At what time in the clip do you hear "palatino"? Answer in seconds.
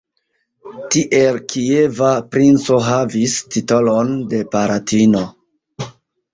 4.57-5.27